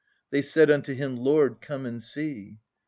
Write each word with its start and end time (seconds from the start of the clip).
They 0.31 0.41
said 0.41 0.71
unto 0.71 0.95
Him, 0.95 1.15
Lord, 1.15 1.61
come 1.61 1.85
and 1.85 2.01
see. 2.01 2.57